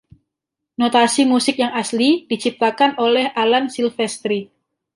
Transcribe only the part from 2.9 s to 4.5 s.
oleh Alan Silvestri.